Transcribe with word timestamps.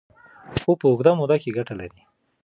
خو 0.61 0.71
په 0.79 0.85
اوږده 0.89 1.11
موده 1.19 1.37
کې 1.41 1.55
ګټه 1.57 1.73
لري. 1.81 2.01